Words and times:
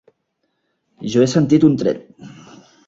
Jo 1.15 1.21
he 1.25 1.29
sentit 1.37 1.69
un 1.71 1.81
tret. 1.85 2.05